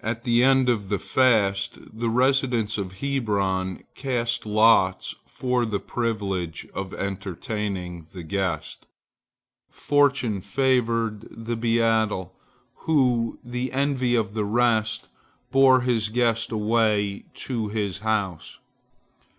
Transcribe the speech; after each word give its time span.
At 0.00 0.22
the 0.24 0.42
end 0.42 0.70
of 0.70 0.88
the 0.88 0.98
fast, 0.98 1.76
the 1.94 2.08
residents 2.08 2.78
of 2.78 3.00
Hebron 3.00 3.82
cast 3.94 4.46
lots 4.46 5.14
for 5.26 5.66
the 5.66 5.78
privilege 5.80 6.66
of 6.72 6.94
entertaining 6.94 8.06
the 8.12 8.22
guest. 8.22 8.86
Fortune 9.70 10.40
favored 10.40 11.26
the 11.30 11.56
beadle, 11.58 12.34
who, 12.86 13.38
the 13.44 13.70
envy 13.72 14.14
of 14.14 14.32
the 14.32 14.46
rest, 14.46 15.10
bore 15.50 15.82
his 15.82 16.08
guest 16.08 16.50
away 16.50 17.26
to 17.34 17.68
his 17.68 17.98
house. 17.98 18.56